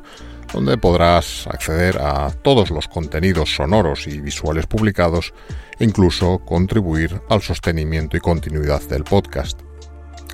donde 0.53 0.77
podrás 0.77 1.47
acceder 1.47 1.97
a 1.99 2.29
todos 2.29 2.71
los 2.71 2.87
contenidos 2.87 3.55
sonoros 3.55 4.07
y 4.07 4.19
visuales 4.19 4.67
publicados 4.67 5.33
e 5.79 5.85
incluso 5.85 6.39
contribuir 6.39 7.21
al 7.29 7.41
sostenimiento 7.41 8.17
y 8.17 8.19
continuidad 8.19 8.81
del 8.83 9.03
podcast. 9.03 9.59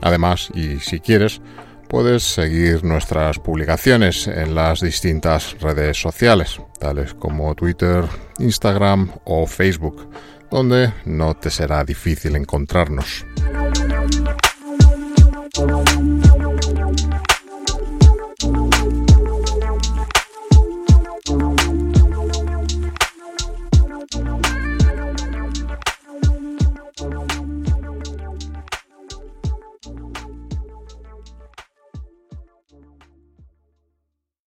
Además, 0.01 0.49
y 0.53 0.79
si 0.79 0.99
quieres, 0.99 1.41
puedes 1.87 2.23
seguir 2.23 2.83
nuestras 2.83 3.39
publicaciones 3.39 4.27
en 4.27 4.55
las 4.55 4.81
distintas 4.81 5.59
redes 5.59 5.99
sociales, 5.99 6.59
tales 6.79 7.13
como 7.13 7.55
Twitter, 7.55 8.03
Instagram 8.39 9.11
o 9.25 9.47
Facebook, 9.47 10.09
donde 10.49 10.93
no 11.05 11.35
te 11.35 11.49
será 11.49 11.83
difícil 11.83 12.35
encontrarnos. 12.35 13.25